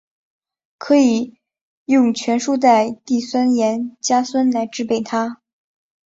[0.79, 1.37] 可以
[1.85, 5.43] 用全硫代锑酸盐加酸来制备它。